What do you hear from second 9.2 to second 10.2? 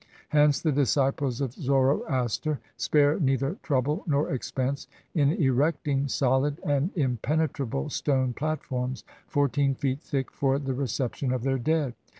fourteen feet